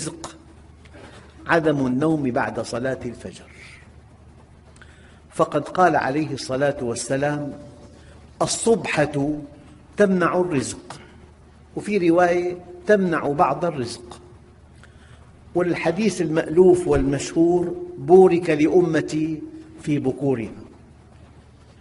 الرزق 0.00 0.36
عدم 1.46 1.86
النوم 1.86 2.30
بعد 2.30 2.60
صلاة 2.60 2.98
الفجر. 3.04 3.50
فقد 5.30 5.68
قال 5.68 5.96
عليه 5.96 6.32
الصلاة 6.32 6.76
والسلام 6.82 7.52
الصبحة 8.42 9.34
تمنع 9.96 10.40
الرزق 10.40 11.00
وفي 11.76 12.10
رواية 12.10 12.56
تمنع 12.86 13.28
بعض 13.28 13.64
الرزق. 13.64 14.20
والحديث 15.54 16.22
المألوف 16.22 16.88
والمشهور 16.88 17.74
بورك 17.98 18.50
لأمتي 18.50 19.42
في 19.82 19.98
بكورها. 19.98 20.62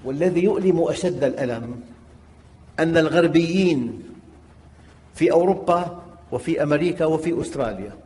والذي 0.06 0.44
يؤلم 0.44 0.84
أشد 0.84 1.24
الألم 1.24 1.82
أن 2.80 2.98
الغربيين 2.98 4.04
في 5.16 5.32
أوروبا 5.32 6.04
وفي 6.32 6.64
أمريكا 6.64 7.06
وفي 7.06 7.42
أستراليا 7.42 7.98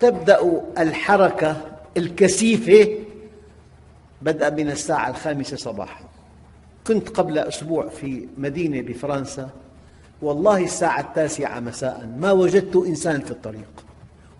تبدأ 0.00 0.62
الحركة 0.78 1.56
الكثيفة. 1.96 2.98
بدءا 4.22 4.50
من 4.50 4.70
الساعة 4.70 5.10
الخامسة 5.10 5.56
صباحا. 5.56 6.04
كنت 6.86 7.08
قبل 7.08 7.38
أسبوع 7.38 7.88
في 7.88 8.28
مدينة 8.38 8.80
بفرنسا. 8.80 9.50
والله 10.22 10.64
الساعة 10.64 11.00
التاسعة 11.00 11.60
مساء 11.60 12.10
ما 12.18 12.32
وجدت 12.32 12.76
إنسان 12.76 13.20
في 13.20 13.30
الطريق 13.30 13.84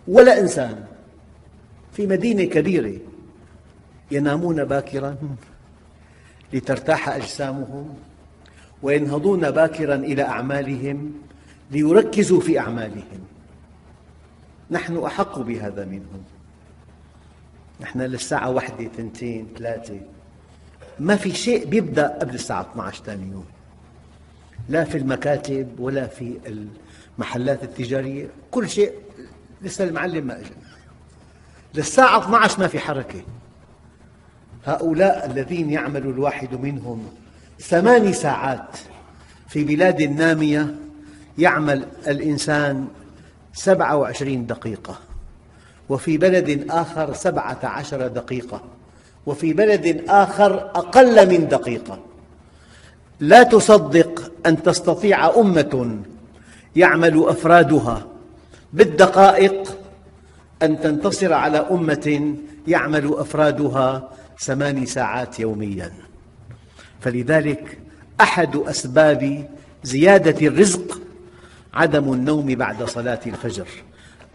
ولا 0.09 0.41
إنسان. 0.41 0.85
في 1.93 2.07
مدينة 2.07 2.45
كبيرة 2.45 2.99
ينامون 4.11 4.65
باكرا 4.65 5.17
لترتاح 6.53 7.09
أجسامهم 7.09 7.95
وينهضون 8.83 9.51
باكرا 9.51 9.95
إلى 9.95 10.23
أعمالهم 10.23 11.13
ليركزوا 11.71 12.41
في 12.41 12.59
أعمالهم. 12.59 13.21
نحن 14.71 15.05
أحق 15.05 15.39
بهذا 15.39 15.85
منهم. 15.85 16.25
نحن 17.81 18.01
للساعة 18.01 18.51
واحدة 18.51 18.87
اثنتين 18.87 19.49
ثلاثة. 19.59 20.01
ما 20.99 21.17
في 21.17 21.35
شيء 21.35 21.75
يبدأ 21.75 22.09
قبل 22.09 22.35
الساعة 22.35 22.61
12 22.73 23.05
ثاني 23.05 23.31
يوم. 23.33 23.45
لا 24.69 24.85
في 24.85 24.99
المكاتب 24.99 25.81
ولا 25.81 26.07
في 26.07 26.39
المحلات 27.19 27.63
التجارية. 27.63 28.29
كل 28.51 28.69
شيء 28.69 28.93
لسه 29.63 29.85
المعلم 29.85 30.27
ما 30.27 30.39
أجل 30.39 30.51
للساعة 31.75 32.19
12 32.19 32.61
ما 32.61 32.67
في 32.67 32.79
حركة. 32.79 33.23
هؤلاء 34.67 35.27
الذين 35.27 35.71
يعمل 35.71 36.03
الواحد 36.03 36.55
منهم 36.55 37.09
ثماني 37.61 38.13
ساعات 38.13 38.77
في 39.49 39.65
بلاد 39.65 40.03
نامية 40.03 40.75
يعمل 41.39 41.87
الإنسان 42.07 42.89
سبعة 43.55 43.97
وعشرين 43.97 44.47
دقيقة. 44.47 44.99
وفي 45.89 46.19
بلد 46.19 46.67
آخر 46.71 47.13
سبعة 47.13 47.59
عشر 47.63 48.07
دقيقة. 48.09 48.61
وفي 49.27 49.53
بلد 49.53 50.05
آخر 50.09 50.55
أقل 50.55 51.29
من 51.29 51.49
دقيقة. 51.49 51.99
لا 53.21 53.43
تصدق 53.43 54.33
أن 54.47 54.63
تستطيع 54.63 55.37
أمة 55.37 55.99
يعمل 56.77 57.25
أفرادها. 57.29 58.07
بالدقائق 58.73 59.79
أن 60.63 60.81
تنتصر 60.81 61.33
على 61.33 61.59
أمة 61.59 62.35
يعمل 62.67 63.15
أفرادها 63.15 64.11
ثماني 64.39 64.87
ساعات 64.87 65.41
يومياً. 65.41 65.93
فلذلك 67.01 67.79
أحد 68.21 68.57
أسباب 68.57 69.49
زيادة 69.83 70.47
الرزق 70.47 71.01
عدم 71.75 72.13
النوم 72.13 72.47
بعد 72.47 72.85
صلاة 72.85 73.21
الفجر. 73.27 73.69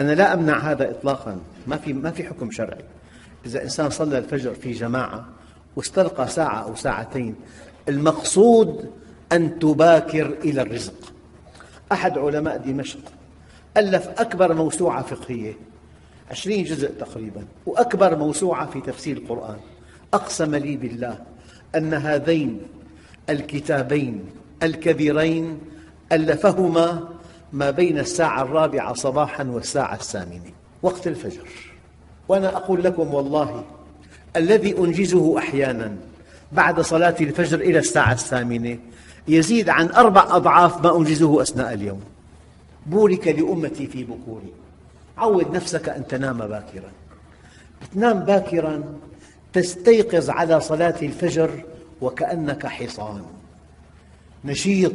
أنا 0.02 0.12
لا 0.12 0.34
أمنع 0.34 0.58
هذا 0.58 0.92
إطلاقاً. 0.92 1.38
ما 1.68 1.78
في, 1.78 1.94
ما 1.94 2.12
في 2.12 2.24
حكم 2.24 2.52
شرعي. 2.52 2.84
إذا 3.46 3.64
إنسان 3.64 3.90
صلى 3.90 4.18
الفجر 4.18 4.54
في 4.54 4.72
جماعة 4.72 5.26
واستلقى 5.76 6.28
ساعة 6.28 6.64
أو 6.64 6.76
ساعتين 6.76 7.36
المقصود 7.90 8.92
أن 9.32 9.60
تباكر 9.60 10.26
إلى 10.44 10.62
الرزق. 10.62 11.14
أحد 11.92 12.18
علماء 12.18 12.58
دمشق 12.58 13.00
ألف 13.78 14.08
أكبر 14.08 14.54
موسوعة 14.54 15.02
فقهية 15.02 15.54
عشرين 16.32 16.64
جزء 16.64 16.88
تقريباً 16.88 17.46
وأكبر 17.66 18.16
موسوعة 18.16 18.70
في 18.72 18.82
تفسير 18.82 19.18
القرآن. 19.18 19.58
أقسم 20.14 20.56
لي 20.56 20.78
بالله 20.78 21.20
أن 21.76 21.94
هذين 21.94 22.62
الكتابين 23.30 24.26
الكبيرين 24.64 25.60
ألفهما 26.12 27.10
ما 27.54 27.72
بين 27.72 28.00
الساعة 28.00 28.42
الرابعة 28.42 28.94
صباحاً 28.94 29.44
والساعة 29.44 29.96
الثامنة 29.96 30.52
وقت 30.82 31.08
الفجر. 31.08 31.48
وأنا 32.28 32.58
أقول 32.58 32.84
لكم 32.84 33.14
والله 33.14 33.64
الذي 34.36 34.78
أنجزه 34.78 35.38
أحياناً 35.38 35.98
بعد 36.52 36.82
صلاة 36.82 37.16
الفجر 37.22 37.60
إلى 37.60 37.80
الساعة 37.80 38.12
الثامنة 38.12 38.78
يزيد 39.28 39.70
عن 39.70 39.90
أربع 39.90 40.36
أضعاف 40.36 40.86
ما 40.86 40.98
أنجزه 40.98 41.42
أثناء 41.42 41.74
اليوم. 41.74 42.02
بورك 42.86 43.28
لأمتي 43.28 43.88
في 43.88 44.04
بكوري. 44.04 44.54
عود 45.18 45.56
نفسك 45.56 45.90
أن 45.90 46.08
تنام 46.08 46.38
باكراً. 46.38 46.92
تنام 47.94 48.20
باكراً 48.20 48.84
تستيقظ 49.54 50.30
على 50.30 50.60
صلاة 50.60 50.96
الفجر 51.02 51.64
وكأنك 52.02 52.68
حصان. 52.68 53.22
نشيط. 54.46 54.94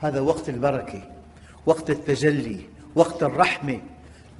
هذا 0.00 0.20
وقت 0.20 0.48
البركة. 0.48 1.02
وقت 1.66 1.90
التجلي 1.90 2.60
وقت 2.94 3.22
الرحمة 3.22 3.80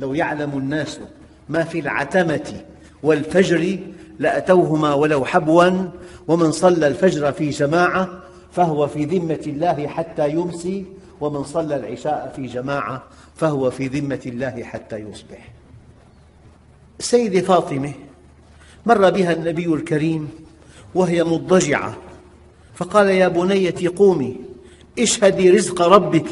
لو 0.00 0.14
يعلم 0.14 0.58
الناس 0.58 1.00
ما 1.48 1.64
في 1.64 1.78
العتمة 1.78 2.64
والفجر 3.02 3.78
لأتوهما 4.18 4.94
ولو 4.94 5.24
حبوا 5.24 5.88
ومن 6.28 6.52
صلى 6.52 6.86
الفجر 6.86 7.32
في 7.32 7.50
جماعة 7.50 8.08
فهو 8.52 8.86
في 8.86 9.04
ذمة 9.04 9.40
الله 9.46 9.86
حتى 9.86 10.30
يمسي 10.30 10.84
ومن 11.20 11.44
صلى 11.44 11.76
العشاء 11.76 12.32
في 12.36 12.46
جماعة 12.46 13.02
فهو 13.36 13.70
في 13.70 13.86
ذمة 13.86 14.20
الله 14.26 14.62
حتى 14.62 14.96
يصبح. 14.96 15.52
السيدة 17.00 17.40
فاطمة 17.40 17.92
مر 18.86 19.10
بها 19.10 19.32
النبي 19.32 19.66
الكريم 19.66 20.28
وهي 20.94 21.24
مضجعة 21.24 21.96
فقال 22.74 23.08
يا 23.08 23.28
بنيتي 23.28 23.88
قومي 23.88 24.36
اشهدي 24.98 25.50
رزق 25.50 25.82
ربك 25.82 26.30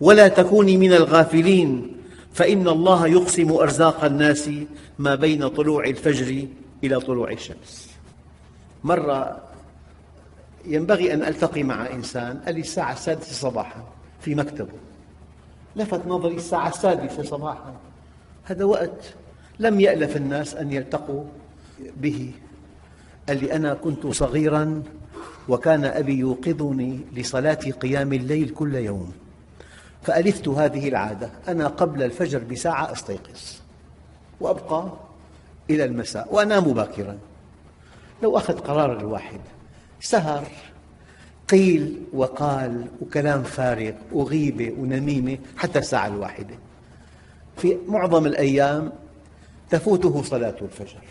ولا 0.00 0.28
تكوني 0.28 0.76
من 0.76 0.92
الغافلين. 0.92 1.96
فإن 2.32 2.68
الله 2.68 3.06
يقسم 3.06 3.52
أرزاق 3.52 4.04
الناس 4.04 4.50
ما 4.98 5.14
بين 5.14 5.48
طلوع 5.48 5.84
الفجر 5.84 6.46
إلى 6.84 7.00
طلوع 7.00 7.30
الشمس. 7.30 7.90
مرة 8.84 9.40
ينبغي 10.64 11.14
أن 11.14 11.22
ألتقي 11.22 11.62
مع 11.62 11.90
إنسان 11.92 12.38
قال 12.46 12.54
لي 12.54 12.60
الساعة 12.60 12.92
السادسة 12.92 13.32
صباحا 13.32 13.84
في 14.20 14.34
مكتبه. 14.34 14.72
لفت 15.76 16.06
نظري 16.06 16.36
الساعة 16.36 16.68
السادسة 16.68 17.22
صباحا. 17.22 17.74
هذا 18.44 18.64
وقت 18.64 19.14
لم 19.58 19.80
يألف 19.80 20.16
الناس 20.16 20.54
أن 20.54 20.72
يلتقوا 20.72 21.24
به. 21.96 22.30
قال 23.28 23.40
لي 23.40 23.52
أنا 23.56 23.74
كنت 23.74 24.06
صغيراً 24.06 24.82
وكان 25.48 25.84
أبي 25.84 26.18
يوقظني 26.18 27.00
لصلاة 27.12 27.54
قيام 27.54 28.12
الليل 28.12 28.48
كل 28.48 28.74
يوم. 28.74 29.12
فألفت 30.06 30.48
هذه 30.48 30.88
العادة. 30.88 31.30
أنا 31.48 31.66
قبل 31.66 32.02
الفجر 32.02 32.38
بساعة 32.38 32.92
أستيقظ 32.92 33.40
وأبقى 34.40 34.92
إلى 35.70 35.84
المساء 35.84 36.34
وأنام 36.34 36.64
باكراً 36.64 37.18
لو 38.22 38.36
أخذ 38.36 38.58
قرار 38.58 39.00
الواحد 39.00 39.40
سهر 40.00 40.46
قيل 41.48 42.02
وقال 42.12 42.86
وكلام 43.02 43.42
فارغ 43.42 43.92
وغيبة 44.12 44.74
ونميمة 44.78 45.38
حتى 45.56 45.78
الساعة 45.78 46.06
الواحدة. 46.06 46.54
في 47.56 47.76
معظم 47.88 48.26
الأيام 48.26 48.92
تفوته 49.70 50.22
صلاة 50.22 50.54
الفجر. 50.62 51.02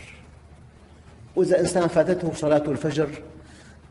وإذا 1.35 1.59
إنسان 1.59 1.87
فاتته 1.87 2.33
صلاة 2.33 2.63
الفجر 2.67 3.09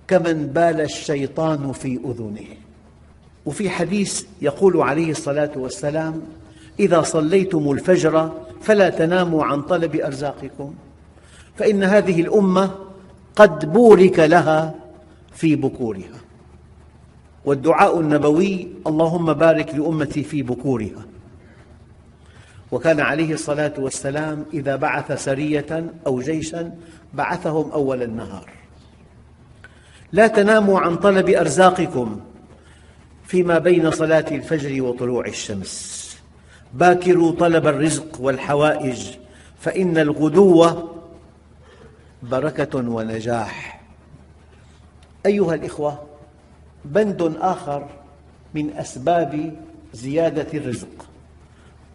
كمن 0.09 0.47
بال 0.47 0.81
الشيطان 0.81 1.73
في 1.73 2.01
أذنه. 2.05 2.64
وفي 3.47 3.71
حديث 3.71 4.25
يقول 4.43 4.77
عليه 4.83 5.11
الصلاة 5.11 5.51
والسلام 5.57 6.23
إذا 6.81 7.03
صليتم 7.03 7.71
الفجر 7.71 8.33
فلا 8.63 8.91
تناموا 8.91 9.45
عن 9.45 9.63
طلب 9.63 9.97
أرزاقكم 9.97 10.75
فإن 11.57 11.85
هذه 11.85 12.21
الأمة 12.21 12.71
قد 13.37 13.73
بورك 13.73 14.19
لها 14.19 14.75
في 15.33 15.57
بكورها. 15.57 16.21
والدعاء 17.45 18.01
النبوي 18.01 18.69
اللهم 18.87 19.33
بارك 19.33 19.75
لأمتي 19.75 20.23
في 20.23 20.43
بكورها. 20.43 21.07
وكان 22.73 23.01
عليه 23.01 23.35
الصلاة 23.35 23.73
والسلام 23.79 24.45
إذا 24.55 24.77
بعث 24.77 25.25
سرية 25.25 25.87
أو 26.07 26.21
جيشا 26.21 26.75
بعثهم 27.15 27.71
أول 27.71 28.03
النهار. 28.03 28.51
لا 30.13 30.27
تناموا 30.27 30.81
عن 30.81 30.97
طلب 30.97 31.29
أرزاقكم 31.29 32.21
فيما 33.27 33.59
بين 33.59 33.91
صلاة 33.91 34.25
الفجر 34.31 34.83
وطلوع 34.83 35.27
الشمس. 35.27 36.05
باكروا 36.75 37.33
طلب 37.33 37.67
الرزق 37.67 38.21
والحوائج 38.21 39.07
فإن 39.61 39.99
الغدو 39.99 40.89
بركة 42.23 42.79
ونجاح. 42.79 43.81
أيها 45.27 45.55
الإخوة 45.55 46.03
بند 46.85 47.37
آخر 47.41 47.89
من 48.55 48.77
أسباب 48.77 49.57
زيادة 49.95 50.59
الرزق 50.59 51.07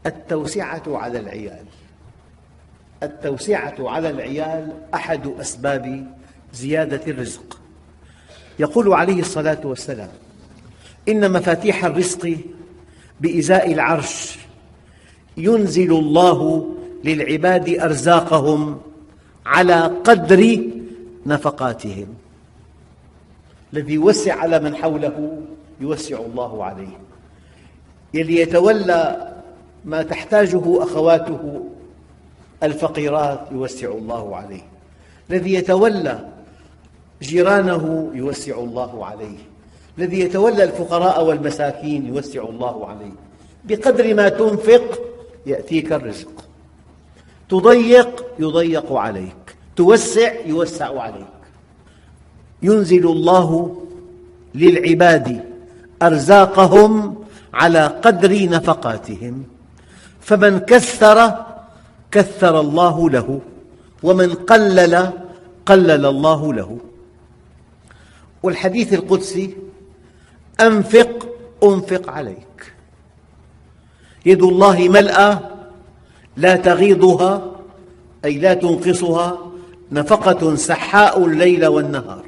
التوسعة 0.06 0.84
على 0.88 1.20
العيال. 1.20 1.66
التوسعة 3.04 3.76
على 3.80 4.10
العيال 4.10 4.74
أحد 4.94 5.28
أسباب 5.28 6.14
زيادة 6.54 7.12
الرزق. 7.12 7.60
يقول 8.60 8.94
عليه 8.94 9.20
الصلاة 9.20 9.62
والسلام 9.64 10.10
إن 11.10 11.32
مفاتيح 11.32 11.86
الرزق 11.86 12.38
بإزاء 13.22 13.74
العرش 13.74 14.40
ينزل 15.38 15.92
الله 15.92 16.70
للعباد 17.04 17.70
أرزاقهم 17.70 18.82
على 19.46 19.82
قدر 20.04 20.60
نفقاتهم. 21.26 22.08
الذي 23.74 23.94
يوسع 23.94 24.36
على 24.36 24.60
من 24.60 24.76
حوله 24.76 25.42
يوسع 25.82 26.18
الله 26.18 26.64
عليه. 26.64 26.98
يلي 28.14 28.42
يتولى 28.42 29.34
ما 29.86 30.04
تحتاجه 30.04 30.84
أخواته 30.84 31.66
الفقيرات 32.64 33.40
يوسع 33.52 33.88
الله 33.88 34.36
عليه. 34.36 34.62
الذي 35.30 35.54
يتولى 35.54 36.30
جيرانه 37.22 38.12
يوسع 38.14 38.60
الله 38.60 39.06
عليه. 39.06 39.49
الذي 39.98 40.20
يتولى 40.20 40.64
الفقراء 40.64 41.26
والمساكين 41.26 42.06
يوسع 42.06 42.44
الله 42.44 42.88
عليه 42.88 43.12
بقدر 43.64 44.14
ما 44.14 44.30
تنفق 44.30 45.00
يأتيك 45.46 45.94
الرزق. 45.94 46.46
تضيق 47.50 48.26
يضيق 48.40 48.94
عليك. 48.94 49.56
توسع 49.76 50.34
يوسع 50.46 51.02
عليك. 51.02 51.40
ينزل 52.62 53.08
الله 53.08 53.78
للعباد 54.56 55.44
أرزاقهم 56.02 57.16
على 57.54 57.88
قدر 57.88 58.50
نفقاتهم. 58.50 59.44
فمن 60.22 60.60
كثر 60.60 61.46
كثر 62.12 62.60
الله 62.60 63.10
له. 63.10 63.40
ومن 64.04 64.34
قلل 64.34 65.10
قلل 65.66 66.06
الله 66.06 66.54
له. 66.54 66.78
والحديث 68.44 68.94
القدسي 68.94 69.69
أنفق 70.62 71.30
أنفق 71.64 72.10
عليك. 72.10 72.74
يد 74.26 74.44
الله 74.44 74.90
ملأى 74.90 75.38
لا 76.38 76.56
تغيضها 76.56 77.52
أي 78.26 78.38
لا 78.38 78.54
تنقصها 78.54 79.52
نفقة 79.92 80.56
سحاء 80.56 81.26
الليل 81.26 81.66
والنهار. 81.66 82.24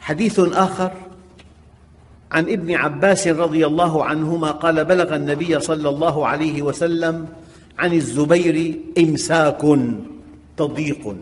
حديث 0.00 0.40
آخر 0.40 0.90
عن 2.32 2.48
ابن 2.48 2.74
عباس 2.74 3.28
رضي 3.28 3.66
الله 3.66 4.04
عنهما 4.04 4.50
قال 4.50 4.84
بلغ 4.84 5.16
النبي 5.16 5.60
صلى 5.60 5.88
الله 5.88 6.26
عليه 6.26 6.62
وسلم 6.62 7.28
عن 7.78 7.92
الزبير 7.92 8.74
إمساك 8.98 9.78
تضييق. 10.56 11.16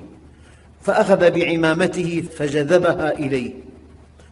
فأخذ 0.82 1.30
بعمامته 1.30 2.24
فجذبها 2.36 3.18
إليه. 3.18 3.69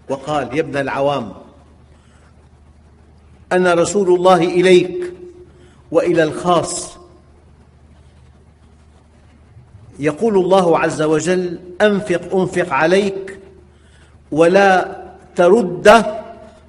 وقال 0.09 0.57
يا 0.57 0.61
ابن 0.61 0.77
العوام 0.77 1.33
أنا 3.53 3.75
رسول 3.75 4.15
الله 4.15 4.37
إليك 4.37 5.13
وإلى 5.91 6.23
الخاص. 6.23 6.99
يقول 9.99 10.37
الله 10.37 10.79
عز 10.79 11.03
وجل 11.03 11.59
أنفق 11.83 12.37
أنفق 12.37 12.73
عليك 12.73 13.39
ولا 14.33 15.03
ترد 15.37 16.05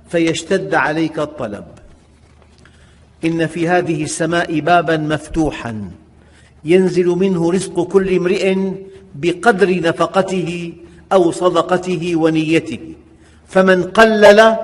فيشتد 0.10 0.76
عليك 0.76 1.20
الطلب. 1.20 1.66
إن 3.26 3.48
في 3.48 3.68
هذه 3.68 4.04
السماء 4.04 4.60
بابا 4.60 4.98
مفتوحا 4.98 5.92
ينزل 6.66 7.06
منه 7.08 7.52
رزق 7.52 7.84
كل 7.84 8.16
امرئ 8.16 8.58
بقدر 9.16 9.82
نفقته 9.82 10.74
أو 11.14 11.32
صدقته 11.32 12.16
ونيته. 12.16 12.94
فمن 13.50 13.84
قلل 13.84 14.56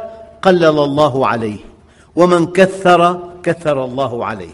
قلل 0.42 0.80
الله 0.80 1.28
عليه. 1.28 1.60
ومن 2.16 2.46
كثر 2.46 3.30
كثر 3.44 3.86
الله 3.86 4.26
عليه. 4.26 4.54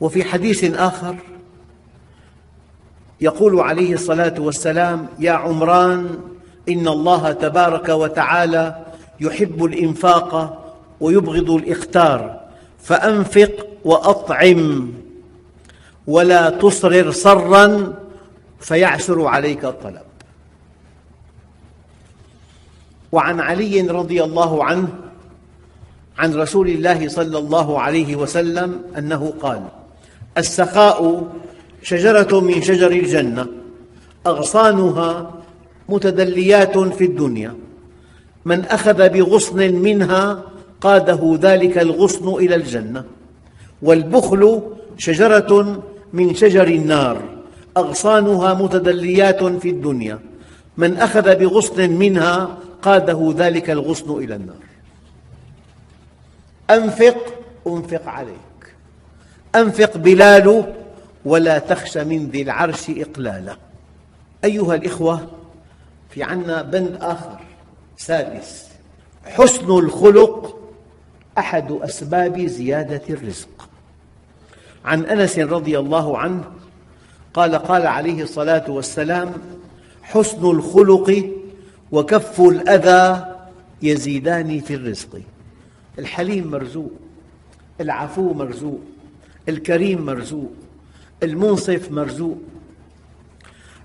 وفي 0.00 0.24
حديث 0.24 0.64
آخر 0.74 1.16
يقول 3.20 3.60
عليه 3.60 3.94
الصلاة 3.94 4.34
والسلام 4.38 5.08
يا 5.18 5.32
عمران 5.32 6.18
إن 6.68 6.88
الله 6.88 7.32
تبارك 7.32 7.88
وتعالى 7.88 8.86
يحب 9.20 9.64
الإنفاق 9.64 10.56
ويبغض 11.00 11.50
الإختار. 11.50 12.40
فأنفق 12.82 13.66
وأطعم. 13.84 14.92
ولا 16.10 16.50
تصرر 16.50 17.10
صرا 17.10 17.94
فيعسر 18.60 19.26
عليك 19.26 19.64
الطلب. 19.64 20.06
وعن 23.12 23.40
علي 23.40 23.80
رضي 23.80 24.24
الله 24.24 24.64
عنه 24.64 24.88
عن 26.18 26.34
رسول 26.34 26.68
الله 26.68 27.08
صلى 27.08 27.38
الله 27.38 27.80
عليه 27.80 28.16
وسلم 28.16 28.82
أنه 28.98 29.34
قال 29.42 29.62
السخاء 30.38 31.26
شجرة 31.82 32.40
من 32.40 32.62
شجر 32.62 32.90
الجنة 32.90 33.46
أغصانها 34.26 35.30
متدليات 35.88 36.78
في 36.78 37.04
الدنيا. 37.04 37.54
من 38.44 38.64
أخذ 38.64 39.08
بغصن 39.08 39.58
منها 39.58 40.42
قاده 40.80 41.38
ذلك 41.40 41.78
الغصن 41.78 42.28
إلى 42.34 42.54
الجنة. 42.54 43.04
والبخل 43.82 44.62
شجرة 44.98 45.82
من 46.12 46.34
شجر 46.34 46.66
النار. 46.66 47.22
أغصانها 47.76 48.54
متدليات 48.54 49.44
في 49.44 49.70
الدنيا. 49.70 50.18
من 50.76 50.96
أخذ 50.96 51.36
بغصن 51.36 51.90
منها 51.90 52.58
قاده 52.82 53.34
ذلك 53.36 53.70
الغصن 53.70 54.18
إلى 54.18 54.34
النار. 54.34 54.56
أنفق 56.70 57.16
أنفق 57.66 58.08
عليك. 58.08 58.74
أنفق 59.54 59.96
بلال 59.96 60.74
ولا 61.24 61.58
تخش 61.58 61.96
من 61.96 62.30
ذي 62.30 62.42
العرش 62.42 62.90
إقلالا. 62.90 63.56
أيها 64.44 64.74
الإخوة 64.74 65.28
في 66.10 66.22
عنا 66.22 66.62
بند 66.62 66.98
آخر 67.00 67.38
سادس. 67.96 68.66
حسن 69.24 69.70
الخلق 69.70 70.56
أحد 71.38 71.72
أسباب 71.72 72.40
زيادة 72.46 73.02
الرزق. 73.10 73.69
عن 74.84 75.04
أنس 75.04 75.38
رضي 75.38 75.78
الله 75.78 76.18
عنه 76.18 76.44
قال 77.34 77.54
قال 77.54 77.86
عليه 77.86 78.22
الصلاة 78.22 78.70
والسلام 78.70 79.32
حسن 80.02 80.50
الخلق 80.50 81.30
وكف 81.92 82.40
الأذى 82.40 83.36
يزيدان 83.82 84.60
في 84.60 84.74
الرزق. 84.74 85.20
الحليم 85.98 86.50
مرزوق 86.50 86.92
العفو 87.80 88.32
مرزوق 88.32 88.80
الكريم 89.48 90.06
مرزوق 90.06 90.50
المنصف 91.22 91.90
مرزوق. 91.90 92.38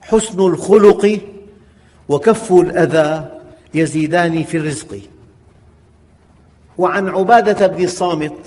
حسن 0.01 0.39
الخلق 0.39 1.19
وكف 2.09 2.53
الأذى 2.53 3.39
يزيدان 3.73 4.43
في 4.43 4.57
الرزق. 4.57 5.01
وعن 6.77 7.09
عبادة 7.09 7.67
بن 7.67 7.83
الصامت 7.83 8.37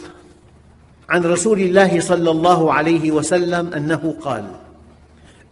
عن 1.09 1.25
رسول 1.25 1.61
الله 1.61 2.01
صلى 2.01 2.31
الله 2.31 2.73
عليه 2.73 3.11
وسلم 3.11 3.73
أنه 3.75 4.15
قال 4.21 4.45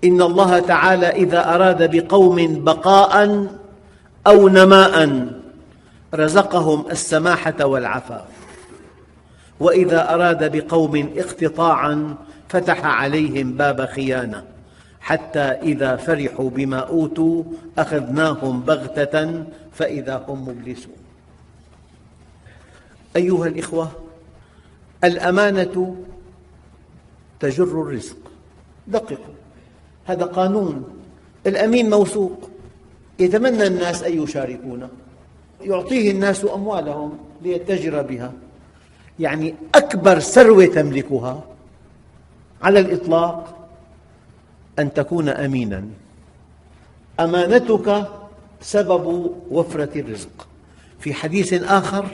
إن 0.04 0.22
الله 0.22 0.58
تعالى 0.58 1.06
إذا 1.06 1.54
أراد 1.54 1.96
بقوم 1.96 2.64
بقاء 2.64 3.46
أو 4.26 4.48
نماء 4.48 5.26
رزقهم 6.14 6.84
السماحة 6.90 7.64
والعفاف. 7.64 8.24
وإذا 9.60 10.14
أراد 10.14 10.56
بقوم 10.56 11.12
اقتطاعا 11.16 12.14
فتح 12.48 12.84
عليهم 12.84 13.52
باب 13.52 13.86
خيانة 13.86 14.44
حتى 15.00 15.38
إذا 15.38 15.96
فرحوا 15.96 16.50
بما 16.50 16.78
أوتوا 16.78 17.42
أخذناهم 17.78 18.60
بغتة 18.60 19.44
فإذا 19.72 20.24
هم 20.28 20.48
مبلسون. 20.48 20.96
أيها 23.16 23.46
الإخوة 23.46 23.90
الأمانة 25.04 25.96
تجر 27.40 27.64
الرزق. 27.64 28.16
دققوا 28.88 29.34
هذا 30.04 30.24
قانون. 30.24 30.84
الأمين 31.46 31.90
موثوق. 31.90 32.50
يتمنى 33.18 33.66
الناس 33.66 34.02
أن 34.02 34.22
يشاركونه. 34.22 34.88
يعطيه 35.60 36.10
الناس 36.10 36.44
أموالهم 36.44 37.18
ليتجر 37.42 38.02
بها. 38.02 38.32
يعني 39.18 39.54
أكبر 39.74 40.18
ثروة 40.18 40.66
تملكها 40.66 41.44
على 42.62 42.80
الإطلاق 42.80 43.68
أن 44.78 44.94
تكون 44.94 45.28
أميناً. 45.28 45.88
أمانتك 47.20 48.08
سبب 48.60 49.30
وفرة 49.50 50.00
الرزق. 50.00 50.46
في 51.00 51.14
حديث 51.14 51.52
آخر 51.52 52.06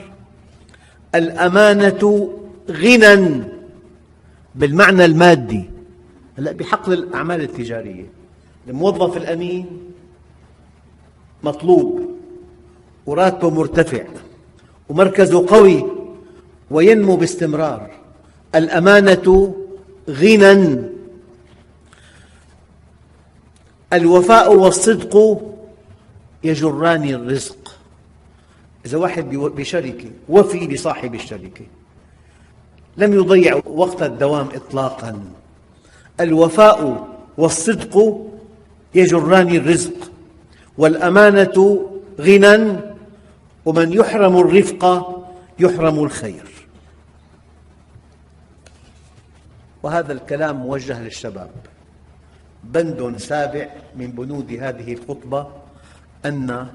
الأمانة 1.15 2.29
غنى 2.71 3.43
بالمعنى 4.55 5.05
المادي. 5.05 5.69
هلا 6.37 6.51
بحقل 6.51 6.93
الأعمال 6.93 7.41
التجارية. 7.41 8.05
الموظف 8.67 9.17
الأمين 9.17 9.65
مطلوب 11.43 12.11
وراتبه 13.05 13.49
مرتفع 13.49 14.03
ومركزه 14.89 15.45
قوي 15.47 15.85
وينمو 16.71 17.15
باستمرار. 17.15 17.91
الأمانة 18.55 19.55
غنى. 20.09 20.81
الوفاء 23.93 24.55
والصدق 24.55 25.41
يجران 26.43 27.03
الرزق. 27.03 27.75
إذا 28.85 28.97
واحد 28.97 29.29
بشركة 29.35 30.11
وفي 30.29 30.67
لصاحب 30.67 31.15
الشركة. 31.15 31.65
لم 32.97 33.13
يضيع 33.13 33.61
وقت 33.65 34.03
الدوام 34.03 34.49
إطلاقاً. 34.55 35.23
الوفاء 36.19 37.07
والصدق 37.37 38.25
يجران 38.95 39.55
الرزق 39.55 40.11
والأمانة 40.77 41.89
غنى 42.19 42.79
ومن 43.65 43.93
يحرم 43.93 44.37
الرفق 44.37 45.09
يحرم 45.59 46.03
الخير. 46.03 46.67
وهذا 49.83 50.13
الكلام 50.13 50.55
موجه 50.55 51.01
للشباب. 51.01 51.49
بند 52.63 53.17
سابع 53.17 53.69
من 53.95 54.07
بنود 54.07 54.51
هذه 54.51 54.93
الخطبة 54.93 55.47
أن 56.25 56.67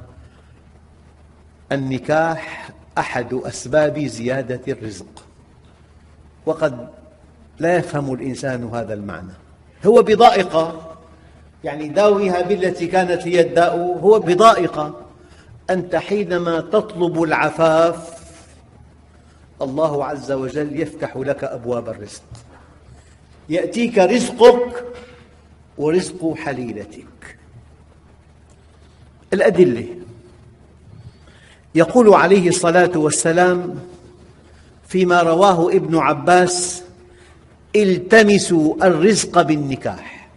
النكاح 1.72 2.70
أحد 2.98 3.34
أسباب 3.34 3.98
زيادة 3.98 4.72
الرزق. 4.72 5.27
وقد 6.48 6.88
لا 7.58 7.76
يفهم 7.76 8.12
الإنسان 8.12 8.70
هذا 8.74 8.94
المعنى. 8.94 9.32
هو 9.86 10.02
بضائقة 10.02 10.96
يعني 11.64 11.88
داويها 11.88 12.42
بالتي 12.42 12.86
كانت 12.86 13.26
هي 13.26 13.40
الداء 13.40 13.76
هو 13.76 14.18
بضائقة 14.18 15.00
أنت 15.70 15.96
حينما 15.96 16.60
تطلب 16.60 17.22
العفاف 17.22 18.18
الله 19.62 20.04
عز 20.04 20.32
وجل 20.32 20.80
يفتح 20.80 21.16
لك 21.16 21.44
أبواب 21.44 21.88
الرزق. 21.88 22.22
يأتيك 23.48 23.98
رزقك 23.98 24.84
ورزق 25.78 26.34
حليلتك. 26.34 27.36
الأدلة. 29.32 29.86
يقول 31.74 32.14
عليه 32.14 32.48
الصلاة 32.48 32.98
والسلام 32.98 33.80
فيما 34.88 35.22
رواه 35.22 35.68
ابن 35.70 35.96
عباس 35.96 36.82
التمسوا 37.76 38.86
الرزق 38.86 39.42
بالنكاح. 39.42 40.28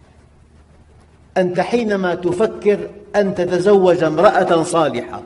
أنت 1.37 1.59
حينما 1.59 2.15
تفكر 2.15 2.89
أن 3.15 3.35
تتزوج 3.35 4.03
امرأة 4.03 4.63
صالحة 4.63 5.23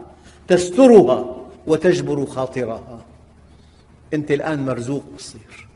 تسترها 0.47 1.25
وتجبر 1.67 2.25
خاطرها. 2.25 2.99
أنت 4.13 4.31
الآن 4.31 4.65
مرزوق 4.65 5.03
تصير 5.17 5.67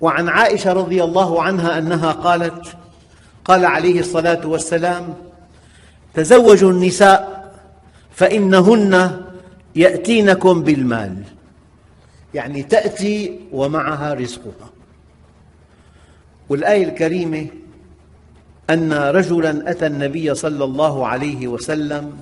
وعن 0.00 0.28
عائشة 0.28 0.72
رضي 0.72 1.04
الله 1.04 1.42
عنها 1.42 1.78
أنها 1.78 2.12
قالت 2.12 2.76
قال 3.44 3.64
عليه 3.64 4.00
الصلاة 4.00 4.46
والسلام 4.46 5.14
تزوجوا 6.14 6.70
النساء 6.70 7.52
فإنهن 8.10 9.20
يأتينكم 9.76 10.62
بالمال. 10.62 11.16
يعني 12.34 12.62
تأتي 12.62 13.40
ومعها 13.52 14.14
رزقها 14.14 14.70
والآية 16.48 16.84
الكريمة 16.84 17.46
أن 18.70 18.92
رجلاً 18.92 19.70
أتى 19.70 19.86
النبي 19.86 20.34
صلى 20.34 20.64
الله 20.64 21.06
عليه 21.06 21.48
وسلم 21.48 22.18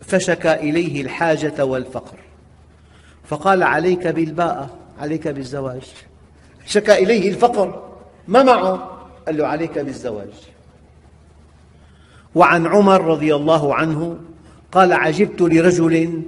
فشكى 0.00 0.52
إليه 0.52 1.02
الحاجة 1.02 1.64
والفقر. 1.64 2.16
فقال 3.24 3.62
عليك 3.62 4.06
بالباءة 4.06 4.70
عليك 4.98 5.28
بالزواج. 5.28 5.82
شكى 6.66 6.94
إليه 6.94 7.28
الفقر. 7.30 7.92
ما 8.28 8.42
معه؟ 8.42 8.98
قال 9.26 9.36
له 9.36 9.46
عليك 9.46 9.78
بالزواج. 9.78 10.32
وعن 12.34 12.66
عمر 12.66 13.04
رضي 13.04 13.34
الله 13.34 13.74
عنه 13.74 14.18
قال 14.72 14.92
عجبت 14.92 15.40
لرجل 15.40 16.22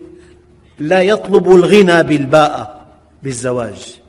لا 0.78 1.02
يطلب 1.02 1.50
الغنى 1.50 2.02
بالباءة 2.02 2.81
بالزواج. 3.22 4.00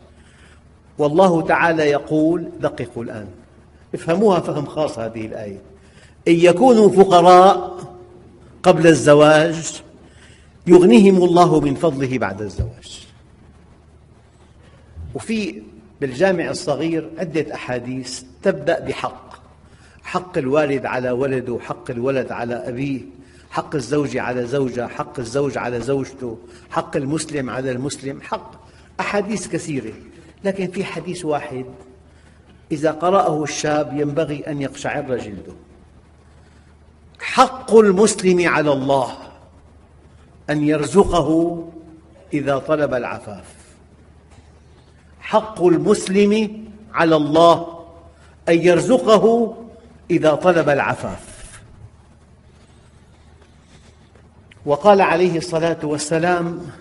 والله 0.97 1.41
تعالى 1.41 1.83
يقول 1.83 2.49
دققوا 2.59 3.03
الآن. 3.03 3.27
افهموها 3.93 4.39
فهم 4.39 4.65
خاص 4.65 4.99
هذه 4.99 5.25
الآية. 5.25 5.61
إن 6.27 6.35
يكونوا 6.35 6.89
فقراء 6.89 7.77
قبل 8.63 8.87
الزواج 8.87 9.81
يغنيهم 10.67 11.23
الله 11.23 11.59
من 11.59 11.75
فضله 11.75 12.17
بعد 12.17 12.41
الزواج. 12.41 13.07
وفي 15.15 15.61
بالجامع 16.01 16.49
الصغير 16.49 17.09
عدة 17.17 17.53
أحاديث 17.55 18.23
تبدأ 18.43 18.79
بحق. 18.79 19.33
حق 20.03 20.37
الوالد 20.37 20.85
على 20.85 21.11
ولده 21.11 21.59
حق 21.61 21.91
الولد 21.91 22.31
على 22.31 22.55
أبيه 22.55 23.01
حق 23.49 23.75
الزوج 23.75 24.17
على 24.17 24.45
زوجة 24.45 24.87
حق 24.87 25.19
الزوج 25.19 25.57
على 25.57 25.81
زوجته 25.81 26.37
حق 26.71 26.95
المسلم 26.95 27.49
على 27.49 27.71
المسلم 27.71 28.21
حق 28.21 28.62
أحاديث 29.03 29.47
كثيرة 29.47 29.93
لكن 30.43 30.71
في 30.71 30.83
حديث 30.83 31.25
واحد 31.25 31.65
إذا 32.71 32.91
قرأه 32.91 33.43
الشاب 33.43 33.99
ينبغي 33.99 34.39
أن 34.47 34.61
يقشعر 34.61 35.17
جلده. 35.17 35.53
حق 37.19 37.75
المسلم 37.75 38.47
على 38.47 38.73
الله 38.73 39.17
أن 40.49 40.63
يرزقه 40.63 41.59
إذا 42.33 42.57
طلب 42.57 42.93
العفاف. 42.93 43.45
حق 45.19 45.63
المسلم 45.63 46.63
على 46.93 47.15
الله 47.15 47.85
أن 48.49 48.59
يرزقه 48.59 49.55
إذا 50.11 50.35
طلب 50.35 50.69
العفاف. 50.69 51.33
وقال 54.65 55.01
عليه 55.01 55.37
الصلاة 55.37 55.79
والسلام 55.83 56.71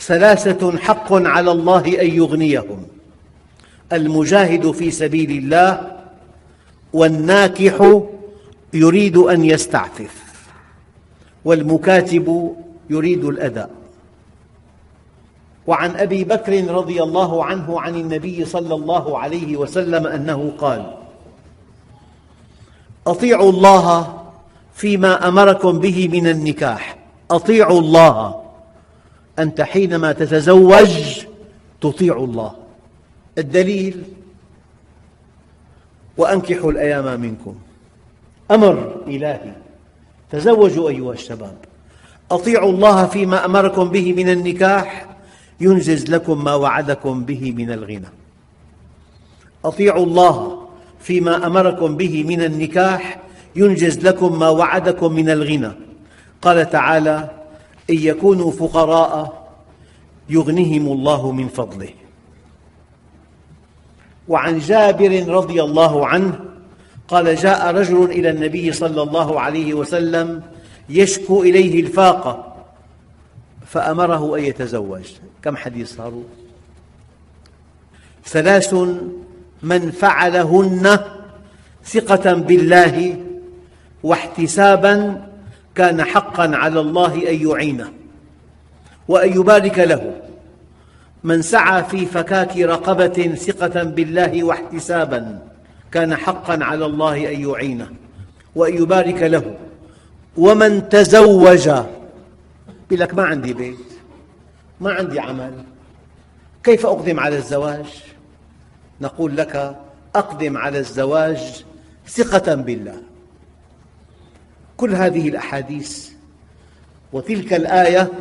ثلاثة 0.00 0.78
حق 0.78 1.12
على 1.12 1.50
الله 1.50 2.00
أن 2.00 2.10
يغنيهم. 2.10 2.86
المجاهد 3.92 4.70
في 4.70 4.90
سبيل 4.90 5.30
الله 5.30 5.96
والناكح 6.92 8.02
يريد 8.74 9.16
أن 9.16 9.44
يستعفف 9.44 10.24
والمكاتب 11.44 12.56
يريد 12.90 13.24
الأداء 13.24 13.70
وعن 15.66 15.90
أبي 15.90 16.24
بكر 16.24 16.74
رضي 16.74 17.02
الله 17.02 17.44
عنه 17.44 17.80
عن 17.80 17.94
النبي 17.94 18.44
صلى 18.44 18.74
الله 18.74 19.18
عليه 19.18 19.56
وسلم 19.56 20.06
أنه 20.06 20.52
قال 20.58 20.96
أطيعوا 23.06 23.50
الله 23.50 24.18
فيما 24.74 25.28
أمركم 25.28 25.78
به 25.78 26.08
من 26.08 26.26
النكاح 26.26 26.96
أطيعوا 27.30 27.80
الله 27.80 28.43
أنت 29.38 29.60
حينما 29.60 30.12
تتزوج 30.12 31.24
تطيع 31.80 32.16
الله. 32.16 32.52
الدليل 33.38 34.02
وأنكحوا 36.16 36.72
الأيام 36.72 37.20
منكم. 37.20 37.54
أمر 38.50 39.02
إلهي 39.06 39.52
تزوجوا 40.30 40.88
أيها 40.88 41.12
الشباب. 41.12 41.56
أطيعوا 42.30 42.72
الله 42.72 43.06
فيما 43.06 43.44
أمركم 43.44 43.88
به 43.88 44.12
من 44.12 44.28
النكاح 44.28 45.16
ينجز 45.60 46.10
لكم 46.10 46.44
ما 46.44 46.54
وعدكم 46.54 47.24
به 47.24 47.52
من 47.52 47.70
الغنى. 47.70 48.08
أطيعوا 49.64 50.06
الله 50.06 50.66
فيما 51.00 51.46
أمركم 51.46 51.96
به 51.96 52.24
من 52.24 52.42
النكاح 52.42 53.20
ينجز 53.56 54.06
لكم 54.06 54.38
ما 54.38 54.48
وعدكم 54.48 55.12
من 55.12 55.30
الغنى. 55.30 55.70
قال 56.42 56.70
تعالى 56.70 57.30
إن 57.90 57.96
يكونوا 57.98 58.50
فقراء 58.50 59.44
يغنهم 60.28 60.92
الله 60.92 61.32
من 61.32 61.48
فضله 61.48 61.88
وعن 64.28 64.58
جابر 64.58 65.28
رضي 65.28 65.62
الله 65.62 66.06
عنه 66.06 66.40
قال 67.08 67.36
جاء 67.36 67.74
رجل 67.74 68.04
إلى 68.04 68.30
النبي 68.30 68.72
صلى 68.72 69.02
الله 69.02 69.40
عليه 69.40 69.74
وسلم 69.74 70.42
يشكو 70.88 71.42
إليه 71.42 71.80
الفاقة 71.80 72.54
فأمره 73.66 74.38
أن 74.38 74.44
يتزوج 74.44 75.04
كم 75.42 75.56
حديث 75.56 75.96
صاروا؟ 75.96 76.24
ثلاث 78.24 78.74
من 79.62 79.90
فعلهن 79.90 80.98
ثقة 81.84 82.32
بالله 82.32 83.16
واحتسابا 84.02 85.26
كان 85.74 86.04
حقا 86.04 86.56
على 86.56 86.80
الله 86.80 87.30
أن 87.30 87.48
يعينه 87.48 87.92
وأن 89.08 89.32
يبارك 89.32 89.78
له. 89.78 90.14
من 91.24 91.42
سعى 91.42 91.84
في 91.84 92.06
فكاك 92.06 92.56
رقبة 92.56 93.34
ثقة 93.34 93.82
بالله 93.82 94.44
واحتسابا 94.44 95.38
كان 95.92 96.16
حقا 96.16 96.64
على 96.64 96.86
الله 96.86 97.32
أن 97.32 97.40
يعينه 97.48 97.88
وأن 98.54 98.76
يبارك 98.82 99.22
له. 99.22 99.54
ومن 100.36 100.88
تزوج 100.88 101.66
يقول 101.66 103.00
لك 103.00 103.14
ما 103.14 103.22
عندي 103.22 103.52
بيت 103.54 103.78
ما 104.80 104.92
عندي 104.92 105.20
عمل 105.20 105.54
كيف 106.64 106.86
أقدم 106.86 107.20
على 107.20 107.36
الزواج؟ 107.36 107.86
نقول 109.00 109.36
لك 109.36 109.76
أقدم 110.14 110.56
على 110.56 110.78
الزواج 110.78 111.64
ثقة 112.08 112.54
بالله. 112.54 112.96
كل 114.76 114.94
هذه 114.94 115.28
الأحاديث. 115.28 116.08
وتلك 117.12 117.52
الآية 117.52 118.12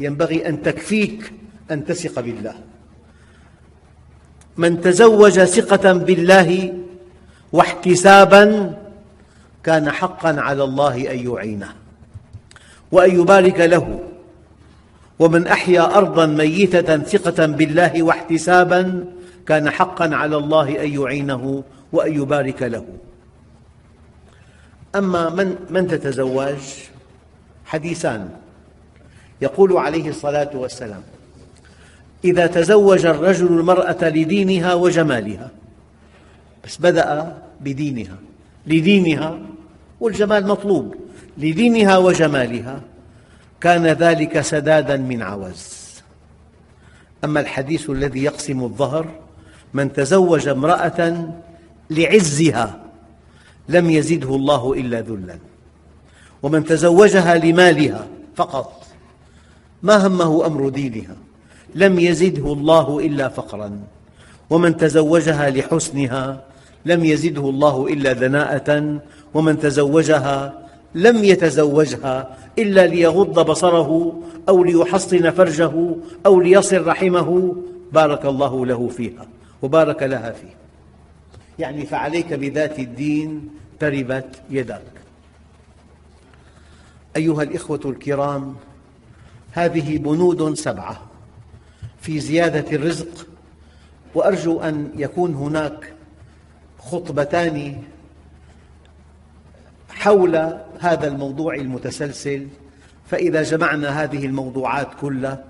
ينبغي 0.00 0.48
أن 0.48 0.62
تكفيك 0.62 1.32
أن 1.70 1.84
تثق 1.84 2.20
بالله. 2.20 2.54
من 4.56 4.80
تزوج 4.80 5.44
ثقة 5.44 5.92
بالله 5.92 6.74
واحتسابا 7.52 8.74
كان 9.64 9.90
حقا 9.90 10.40
على 10.40 10.64
الله 10.64 11.10
أن 11.10 11.32
يعينه. 11.32 11.74
وأن 12.92 13.20
يبارك 13.20 13.60
له. 13.60 14.00
ومن 15.18 15.46
أحيا 15.46 15.96
أرضا 15.96 16.26
ميتة 16.26 16.98
ثقة 16.98 17.46
بالله 17.46 18.02
واحتسابا 18.02 19.04
كان 19.46 19.70
حقا 19.70 20.14
على 20.14 20.36
الله 20.36 20.82
أن 20.84 21.00
يعينه 21.00 21.64
وأن 21.92 22.14
يبارك 22.14 22.62
له. 22.62 22.84
أما 24.94 25.30
من, 25.30 25.56
من 25.70 25.88
تتزوج؟ 25.88 26.58
حديثان. 27.64 28.28
يقول 29.40 29.76
عليه 29.76 30.08
الصلاة 30.08 30.50
والسلام 30.54 31.02
إذا 32.24 32.46
تزوج 32.46 33.06
الرجل 33.06 33.46
المرأة 33.46 34.08
لدينها 34.08 34.74
وجمالها 34.74 35.50
بس 36.64 36.78
بدأ 36.78 37.36
بدينها 37.60 38.16
لدينها 38.66 39.38
والجمال 40.00 40.46
مطلوب 40.46 40.94
لدينها 41.38 41.98
وجمالها 41.98 42.80
كان 43.60 43.86
ذلك 43.86 44.40
سدادا 44.40 44.96
من 44.96 45.22
عوز. 45.22 45.84
أما 47.24 47.40
الحديث 47.40 47.90
الذي 47.90 48.24
يقسم 48.24 48.64
الظهر 48.64 49.06
من 49.74 49.92
تزوج 49.92 50.48
امرأة 50.48 51.28
لعزها 51.90 52.83
لم 53.68 53.90
يزده 53.90 54.34
الله 54.34 54.72
إلا 54.72 55.00
ذلا. 55.00 55.38
ومن 56.42 56.64
تزوجها 56.64 57.34
لمالها 57.34 58.06
فقط. 58.36 58.82
ما 59.82 60.06
همه 60.06 60.46
أمر 60.46 60.68
دينها؟ 60.68 61.16
لم 61.74 61.98
يزده 61.98 62.52
الله 62.52 62.98
إلا 62.98 63.28
فقرا. 63.28 63.80
ومن 64.50 64.76
تزوجها 64.76 65.50
لحسنها 65.50 66.42
لم 66.86 67.04
يزده 67.04 67.50
الله 67.50 67.86
إلا 67.86 68.12
دناءة 68.12 69.00
ومن 69.34 69.58
تزوجها 69.58 70.68
لم 70.94 71.24
يتزوجها 71.24 72.36
إلا 72.58 72.86
ليغض 72.86 73.50
بصره 73.50 74.20
أو 74.48 74.64
ليحصن 74.64 75.30
فرجه 75.30 75.72
أو 76.26 76.40
ليصل 76.40 76.86
رحمه. 76.86 77.56
بارك 77.92 78.26
الله 78.26 78.66
له 78.66 78.88
فيها 78.88 79.26
وبارك 79.62 80.02
لها 80.02 80.30
فيه. 80.30 80.63
يعني 81.58 81.86
فعليك 81.86 82.32
بذات 82.32 82.78
الدين 82.78 83.50
تربت 83.80 84.42
يدك. 84.50 84.82
أيها 87.16 87.42
الإخوة 87.42 87.80
الكرام 87.84 88.56
هذه 89.52 89.98
بنود 89.98 90.54
سبعة 90.54 91.02
في 92.00 92.20
زيادة 92.20 92.76
الرزق 92.76 93.26
وأرجو 94.14 94.60
أن 94.60 94.92
يكون 94.96 95.34
هناك 95.34 95.92
خطبتان 96.78 97.82
حول 99.88 100.36
هذا 100.80 101.08
الموضوع 101.08 101.54
المتسلسل. 101.54 102.48
فإذا 103.06 103.42
جمعنا 103.42 104.02
هذه 104.02 104.26
الموضوعات 104.26 104.88
كلها 105.00 105.44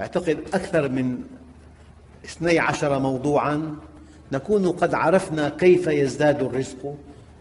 أعتقد 0.00 0.38
أكثر 0.54 0.88
من 0.88 1.22
اثني 2.24 2.58
عشر 2.58 2.98
موضوعاً 2.98 3.76
نكون 4.32 4.68
قد 4.68 4.94
عرفنا 4.94 5.48
كيف 5.48 5.86
يزداد 5.86 6.42
الرزق 6.42 6.94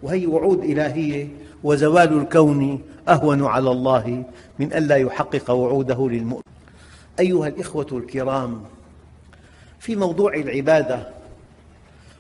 وهي 0.04 0.28
وعود 0.28 0.64
إلهية 0.64 1.28
وزوال 1.64 2.18
الكون 2.18 2.82
أهون 3.08 3.46
على 3.46 3.72
الله 3.72 4.24
من 4.60 4.74
ألا 4.74 4.96
يحقق 4.96 5.52
وعوده 5.52 6.10
للمؤمن. 6.10 6.44
أيها 7.20 7.48
الإخوة 7.48 7.88
الكرام 7.92 8.64
في 9.80 9.96
موضوع 9.96 10.34
العبادة 10.34 11.08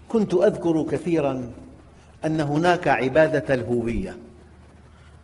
كنت 0.09 0.33
أذكر 0.33 0.83
كثيراً 0.83 1.51
أن 2.25 2.41
هناك 2.41 2.87
عبادة 2.87 3.53
الهوية. 3.53 4.17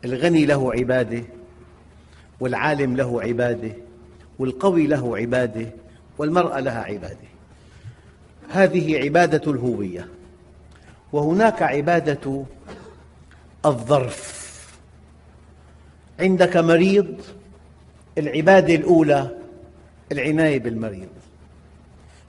الغني 0.05 0.45
له 0.45 0.73
عبادة 0.73 1.23
والعالم 2.39 2.95
له 2.95 3.21
عبادة 3.21 3.71
والقوي 4.39 4.87
له 4.87 5.17
عبادة 5.17 5.67
والمرأة 6.17 6.59
لها 6.59 6.83
عبادة. 6.83 7.28
هذه 8.49 9.03
عبادة 9.03 9.51
الهوية. 9.51 10.07
وهناك 11.11 11.61
عبادة 11.61 12.45
الظرف. 13.65 14.39
عندك 16.19 16.57
مريض 16.57 17.21
العبادة 18.17 18.75
الأولى 18.75 19.29
العناية 20.11 20.59
بالمريض. 20.59 21.09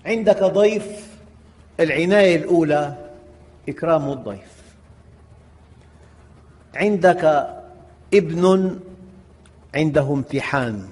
عندك 0.06 0.42
ضيف 0.42 1.08
العناية 1.80 2.36
الأولى 2.36 3.10
إكرام 3.68 4.10
الضيف. 4.10 4.62
عندك 6.74 7.24
ابن 8.14 8.78
عنده 9.74 10.12
امتحان. 10.12 10.88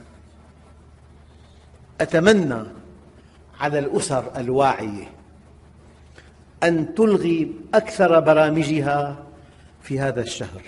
أتمنى 2.01 2.65
على 3.61 3.79
الأسر 3.79 4.33
الواعية. 4.37 5.18
أن 6.63 6.95
تلغي 6.95 7.53
أكثر 7.75 8.21
برامجها 8.21 9.17
في 9.83 10.01
هذا 10.01 10.21
الشهر. 10.21 10.63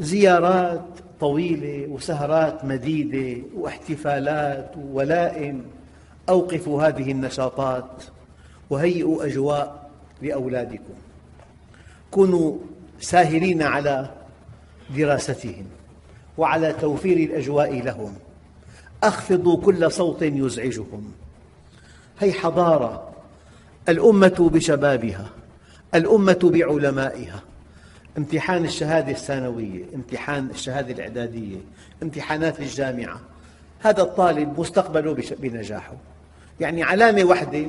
زيارات 0.00 0.84
طويلة 1.20 1.86
وسهرات 1.88 2.64
مديدة 2.64 3.42
واحتفالات 3.54 4.72
وولائم 4.76 5.64
أوقفوا 6.28 6.82
هذه 6.82 7.10
النشاطات 7.10 8.04
وهيئوا 8.70 9.24
أجواء 9.24 9.90
لأولادكم. 10.22 10.94
كونوا 12.10 12.56
ساهرين 13.00 13.62
على 13.62 14.10
دراستهم 14.96 15.66
وعلى 16.38 16.72
توفير 16.72 17.16
الأجواء 17.16 17.82
لهم. 17.82 18.14
أخفضوا 19.02 19.56
كل 19.56 19.92
صوت 19.92 20.22
يزعجهم. 20.22 21.12
هي 22.20 22.32
حضارة 22.32 23.09
الأمة 23.88 24.50
بشبابها 24.52 25.28
الأمة 25.94 26.38
بعلمائها. 26.42 27.42
امتحان 28.18 28.64
الشهادة 28.64 29.10
الثانوية 29.10 29.84
امتحان 29.94 30.50
الشهادة 30.50 30.92
الإعدادية 30.92 31.56
امتحانات 32.02 32.60
الجامعة. 32.60 33.20
هذا 33.80 34.02
الطالب 34.02 34.60
مستقبله 34.60 35.16
بنجاحه. 35.38 35.92
يعني 36.60 36.82
علامة 36.82 37.24
واحدة 37.24 37.66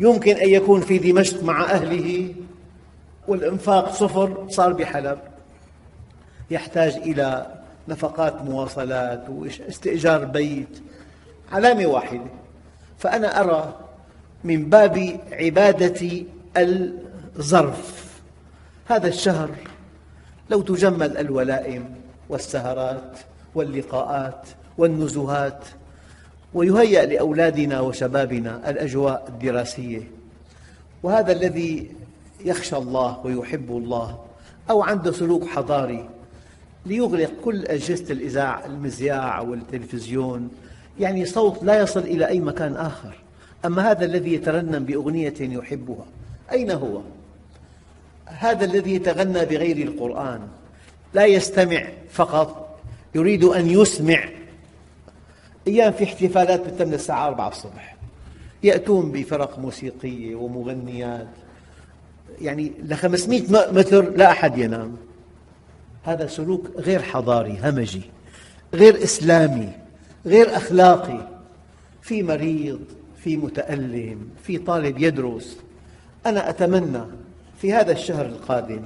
يمكن 0.00 0.36
أن 0.36 0.48
يكون 0.48 0.80
في 0.80 0.98
دمشق 0.98 1.42
مع 1.42 1.64
أهله 1.64 2.34
والإنفاق 3.28 3.92
صفر 3.92 4.46
صار 4.48 4.72
بحلب. 4.72 5.18
يحتاج 6.50 6.92
إلى 6.92 7.46
نفقات 7.88 8.42
مواصلات 8.42 9.24
واستئجار 9.28 10.24
بيت. 10.24 10.82
علامة 11.52 11.86
واحدة. 11.86 12.26
فأنا 12.98 13.40
أرى 13.40 13.74
من 14.44 14.70
باب 14.70 15.20
عبادة 15.32 16.24
الظرف. 16.56 18.02
هذا 18.86 19.08
الشهر 19.08 19.50
لو 20.50 20.62
تجمل 20.62 21.16
الولائم 21.16 21.84
والسهرات 22.28 23.18
واللقاءات 23.54 24.48
والنزهات 24.78 25.64
ويهيأ 26.54 27.06
لأولادنا 27.06 27.80
وشبابنا 27.80 28.70
الأجواء 28.70 29.24
الدراسية 29.28 30.10
وهذا 31.02 31.32
الذي 31.32 31.90
يخشى 32.44 32.76
الله 32.76 33.20
ويحب 33.24 33.70
الله 33.70 34.18
أو 34.70 34.82
عنده 34.82 35.12
سلوك 35.12 35.44
حضاري 35.44 36.08
ليغلق 36.86 37.30
كل 37.44 37.66
أجهزة 37.66 38.12
الإذاعة 38.12 38.66
المذياع 38.66 39.40
والتلفزيون 39.40 40.50
يعني 41.00 41.24
صوت 41.24 41.64
لا 41.64 41.80
يصل 41.80 42.00
إلى 42.00 42.28
أي 42.28 42.40
مكان 42.40 42.76
آخر. 42.76 43.21
أما 43.64 43.90
هذا 43.90 44.04
الذي 44.04 44.34
يترنم 44.34 44.84
بأغنية 44.84 45.34
يحبها؟ 45.40 46.06
أين 46.52 46.70
هو؟ 46.70 47.00
هذا 48.26 48.64
الذي 48.64 48.94
يتغنى 48.94 49.44
بغير 49.44 49.76
القرآن. 49.76 50.40
لا 51.14 51.26
يستمع 51.26 51.82
فقط 52.10 52.78
يريد 53.14 53.44
أن 53.44 53.70
يسمع. 53.70 54.24
أيام 55.66 55.92
في 55.92 56.04
احتفالات 56.04 56.60
بتتم 56.60 56.92
الساعة 56.92 57.26
4 57.26 57.48
الصبح. 57.48 57.96
يأتون 58.62 59.12
بفرق 59.12 59.58
موسيقية 59.58 60.34
ومغنيات. 60.34 61.28
يعني 62.40 62.72
ل 62.82 62.94
500 62.94 63.42
متر 63.72 64.10
لا 64.10 64.30
أحد 64.30 64.58
ينام. 64.58 64.96
هذا 66.04 66.26
سلوك 66.26 66.70
غير 66.76 67.02
حضاري 67.02 67.58
همجي 67.62 68.02
غير 68.74 69.02
إسلامي 69.02 69.72
غير 70.26 70.56
أخلاقي. 70.56 71.28
في 72.02 72.22
مريض 72.22 72.80
في 73.24 73.36
متألم 73.36 74.28
في 74.42 74.58
طالب 74.58 74.98
يدرس. 74.98 75.58
أنا 76.26 76.50
أتمنى 76.50 77.02
في 77.58 77.72
هذا 77.72 77.92
الشهر 77.92 78.26
القادم 78.26 78.82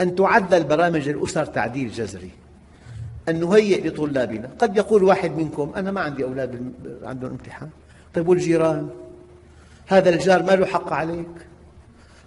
أن 0.00 0.14
تعدل 0.14 0.64
برامج 0.64 1.08
الأسر 1.08 1.44
تعديل 1.44 1.90
جذري 1.90 2.30
أن 3.28 3.40
نهيئ 3.40 3.88
لطلابنا. 3.88 4.50
قد 4.58 4.76
يقول 4.76 5.02
واحد 5.02 5.36
منكم 5.36 5.72
أنا 5.76 5.90
ما 5.90 6.00
عندي 6.00 6.24
أولاد 6.24 6.72
عندهم 7.02 7.30
امتحان. 7.30 7.68
طيب 8.14 8.28
والجيران؟ 8.28 8.88
هذا 9.86 10.10
الجار 10.10 10.42
ما 10.42 10.52
له 10.52 10.66
حق 10.66 10.92
عليك؟ 10.92 11.46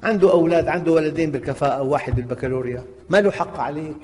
عنده 0.04 0.32
أولاد 0.32 0.68
عنده 0.68 0.92
ولدين 0.92 1.32
بالكفاءة 1.32 1.82
وواحد 1.82 2.16
بالبكالوريا 2.16 2.84
ما 3.10 3.22
له 3.22 3.32
حق 3.32 3.60
عليك؟ 3.60 3.98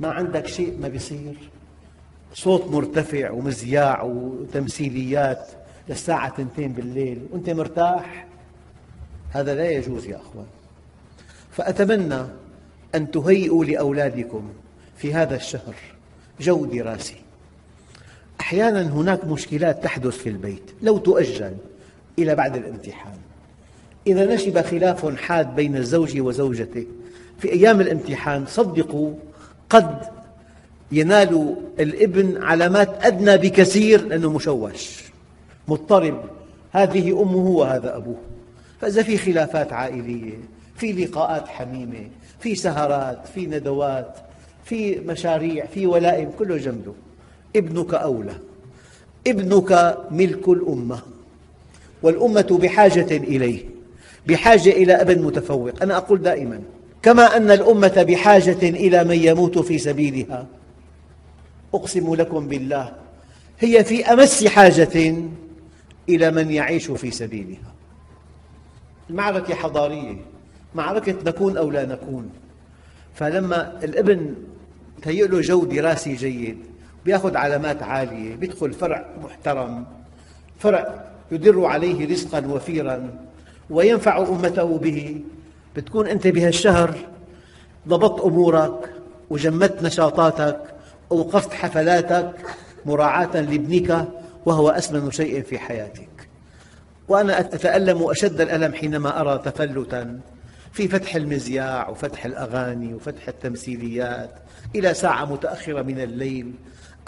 ما 0.00 0.10
عندك 0.10 0.46
شيء؟ 0.46 0.78
ما 0.82 0.88
بيصير. 0.88 1.34
صوت 2.34 2.66
مرتفع 2.70 3.30
ومذياع 3.30 4.02
وتمثيليات. 4.02 5.48
للساعة 5.92 6.36
تنتين 6.36 6.72
بالليل 6.72 7.26
وأنت 7.32 7.50
مرتاح 7.50 8.26
هذا 9.30 9.54
لا 9.54 9.70
يجوز 9.70 10.06
يا 10.06 10.16
أخوان. 10.16 10.46
فأتمنى 11.50 12.22
أن 12.94 13.10
تهيئوا 13.10 13.64
لأولادكم 13.64 14.48
في 14.96 15.14
هذا 15.14 15.36
الشهر 15.36 15.74
جو 16.40 16.64
دراسي. 16.64 17.16
أحيانا 18.40 18.82
هناك 18.82 19.24
مشكلات 19.24 19.84
تحدث 19.84 20.16
في 20.18 20.28
البيت 20.28 20.70
لو 20.82 20.98
تؤجل 20.98 21.56
إلى 22.18 22.34
بعد 22.34 22.56
الامتحان. 22.56 23.18
إذا 24.06 24.34
نشب 24.34 24.60
خلاف 24.60 25.16
حاد 25.16 25.54
بين 25.54 25.76
الزوج 25.76 26.20
وزوجته 26.20 26.86
في 27.38 27.52
أيام 27.52 27.80
الامتحان 27.80 28.46
صدقوا 28.46 29.14
قد 29.70 30.00
ينال 30.92 31.56
الابن 31.80 32.42
علامات 32.42 33.04
أدنى 33.04 33.36
بكثير 33.36 34.06
لأنه 34.06 34.32
مشوش. 34.32 35.11
مضطرب. 35.68 36.20
هذه 36.72 37.22
أمه 37.22 37.46
وهذا 37.46 37.96
أبوه. 37.96 38.16
فإذا 38.80 39.02
في 39.02 39.18
خلافات 39.18 39.72
عائلية 39.72 40.38
في 40.76 40.92
لقاءات 40.92 41.48
حميمة 41.48 42.08
في 42.40 42.54
سهرات 42.54 43.26
في 43.34 43.46
ندوات 43.46 44.16
في 44.64 45.00
مشاريع 45.00 45.66
في 45.66 45.86
ولائم 45.86 46.30
كله 46.38 46.56
جنبه. 46.56 46.94
ابنك 47.56 47.94
أولى. 47.94 48.34
ابنك 49.26 49.98
ملك 50.10 50.48
الأمة. 50.48 50.98
والأمة 52.02 52.58
بحاجة 52.62 53.16
إليه. 53.16 53.64
بحاجة 54.26 54.70
إلى 54.70 54.92
ابن 54.92 55.22
متفوق. 55.22 55.82
أنا 55.82 55.96
أقول 55.96 56.22
دائما 56.22 56.60
كما 57.02 57.36
أن 57.36 57.50
الأمة 57.50 58.06
بحاجة 58.08 58.62
إلى 58.62 59.04
من 59.04 59.16
يموت 59.16 59.58
في 59.58 59.78
سبيلها 59.78 60.46
أقسم 61.74 62.14
لكم 62.14 62.48
بالله 62.48 62.92
هي 63.60 63.84
في 63.84 64.04
أمس 64.04 64.44
حاجة 64.46 65.14
إلى 66.08 66.30
من 66.30 66.50
يعيش 66.50 66.90
في 66.90 67.10
سبيلها. 67.10 67.72
المعركة 69.10 69.54
حضارية 69.54 70.16
معركة 70.74 71.16
نكون 71.26 71.56
أو 71.56 71.70
لا 71.70 71.86
نكون. 71.86 72.30
فلما 73.14 73.84
الابن 73.84 74.34
تهيئ 75.02 75.26
له 75.26 75.40
جو 75.40 75.64
دراسي 75.64 76.14
جيد 76.14 76.58
يأخذ 77.06 77.36
علامات 77.36 77.82
عالية 77.82 78.32
يدخل 78.32 78.72
فرع 78.72 79.06
محترم 79.24 79.86
فرع 80.58 81.04
يدر 81.32 81.64
عليه 81.64 82.10
رزقا 82.10 82.46
وفيرا 82.46 83.10
وينفع 83.70 84.18
أمته 84.18 84.78
به. 84.78 85.20
بتكون 85.76 86.06
أنت 86.06 86.26
بهالشهر 86.26 86.94
ضبطت 87.88 88.24
أمورك 88.24 88.90
وجمدت 89.30 89.82
نشاطاتك 89.82 90.60
أوقفت 91.12 91.52
حفلاتك 91.52 92.32
مراعاة 92.86 93.40
لابنك 93.40 94.08
وهو 94.46 94.70
أثمن 94.70 95.10
شيء 95.10 95.42
في 95.42 95.58
حياتك. 95.58 96.28
وأنا 97.08 97.40
أتألم 97.40 98.10
أشد 98.10 98.40
الألم 98.40 98.74
حينما 98.74 99.20
أرى 99.20 99.38
تفلتا 99.38 100.20
في 100.72 100.88
فتح 100.88 101.16
المذياع 101.16 101.88
وفتح 101.88 102.24
الأغاني 102.24 102.94
وفتح 102.94 103.28
التمثيليات 103.28 104.30
إلى 104.74 104.94
ساعة 104.94 105.24
متأخرة 105.24 105.82
من 105.82 106.00
الليل 106.00 106.52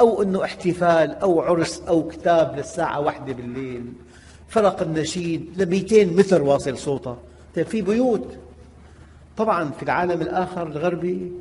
أو 0.01 0.23
أنه 0.23 0.44
احتفال 0.44 1.14
أو 1.14 1.40
عرس 1.40 1.83
أو 1.88 2.09
كتاب 2.09 2.57
للساعة 2.57 3.01
واحدة 3.01 3.33
بالليل. 3.33 3.92
فرق 4.49 4.83
النشيد 4.83 5.62
ل 5.62 5.66
200 5.66 6.05
متر 6.05 6.42
واصل 6.42 6.79
صوته. 6.79 7.16
طيب 7.57 7.66
في 7.66 7.83
بيوت. 7.83 8.38
طبعا 9.37 9.70
في 9.70 9.83
العالم 9.83 10.23
الآخر 10.23 10.66
الغربي 10.66 11.33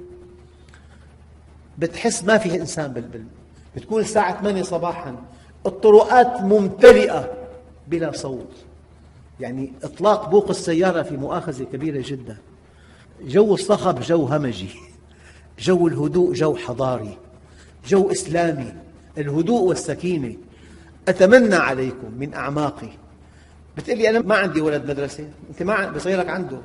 بتحس 1.78 2.24
ما 2.24 2.38
في 2.38 2.56
إنسان 2.56 2.94
بالبلد. 2.94 3.28
بتكون 3.76 4.02
الساعة 4.02 4.42
8 4.42 4.62
صباحا. 4.62 5.16
الطرقات 5.66 6.42
ممتلئة 6.42 7.32
بلا 7.88 8.12
صوت. 8.12 8.52
يعني 9.40 9.74
إطلاق 9.84 10.30
بوق 10.30 10.50
السيارة 10.50 11.02
في 11.02 11.18
مؤاخذة 11.18 11.64
كبيرة 11.64 12.04
جدا. 12.08 12.38
جو 13.22 13.54
الصخب 13.54 14.00
جو 14.00 14.26
همجي. 14.26 14.70
جو 15.60 15.88
الهدوء 15.88 16.34
جو 16.34 16.56
حضاري. 16.56 17.18
جو 17.88 18.12
إسلامي. 18.12 18.74
الهدوء 19.18 19.62
والسكينة. 19.62 20.36
أتمنى 21.08 21.56
عليكم 21.56 22.12
من 22.18 22.34
أعماقي. 22.34 22.90
بتقول 23.78 23.98
لي 23.98 24.10
أنا 24.10 24.20
ما 24.20 24.36
عندي 24.36 24.62
ولد 24.62 24.90
مدرسة. 24.90 25.30
أنت 25.50 25.64
ما 25.64 25.92
بصيرك 25.92 26.30
عنده. 26.30 26.58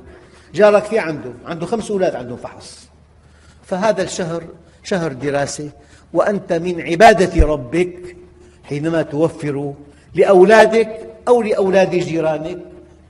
جارك 0.53 0.83
في 0.83 0.99
عنده. 0.99 1.31
عنده 1.45 1.65
خمس 1.65 1.91
أولاد 1.91 2.15
عندهم 2.15 2.37
فحص. 2.37 2.89
فهذا 3.63 4.03
الشهر 4.03 4.43
شهر 4.83 5.13
دراسة. 5.13 5.69
وأنت 6.13 6.53
من 6.53 6.81
عبادة 6.81 7.45
ربك 7.45 8.15
حينما 8.69 9.01
توفر 9.01 9.73
لأولادك 10.15 10.99
أو 11.27 11.41
لأولاد 11.41 11.95
جيرانك 11.95 12.59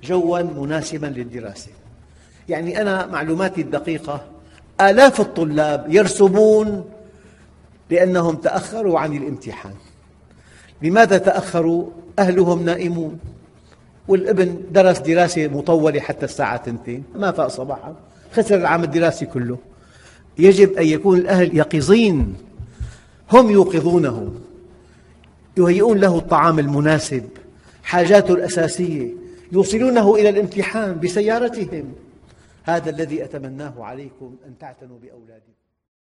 جوا 0.03 0.41
مناسبا 0.41 1.07
للدراسة. 1.07 1.71
يعني 2.49 2.81
أنا 2.81 3.05
معلوماتي 3.05 3.61
الدقيقة 3.61 4.21
آلاف 4.81 5.21
الطلاب 5.21 5.85
يرسبون 5.89 6.85
لأنهم 7.89 8.35
تأخروا 8.35 8.99
عن 8.99 9.17
الامتحان. 9.17 9.73
لماذا 10.81 11.17
تأخروا؟ 11.17 11.89
أهلهم 12.19 12.65
نائمون. 12.65 13.19
والابن 14.07 14.61
درس 14.71 14.99
دراسة 14.99 15.47
مطولة 15.47 15.99
حتى 15.99 16.25
الساعة 16.25 16.55
2 16.55 17.03
ما 17.15 17.31
فاق 17.31 17.47
صباحا. 17.47 17.95
خسر 18.33 18.55
العام 18.55 18.83
الدراسي 18.83 19.25
كله. 19.25 19.57
يجب 20.37 20.73
أن 20.73 20.85
يكون 20.85 21.17
الأهل 21.17 21.57
يقظين. 21.57 22.35
هم 23.31 23.49
يوقظونه. 23.49 24.33
يهيئون 25.59 25.97
له 25.97 26.17
الطعام 26.17 26.59
المناسب 26.59 27.29
حاجاته 27.83 28.33
الأساسية 28.33 29.13
يوصلونه 29.51 30.15
إلى 30.15 30.29
الامتحان 30.29 30.99
بسيارتهم. 30.99 31.93
هذا 32.63 32.89
الذي 32.89 33.23
أتمناه 33.23 33.73
عليكم 33.83 34.35
أن 34.47 34.57
تعتنوا 34.57 34.97
بأولادكم. 34.99 35.58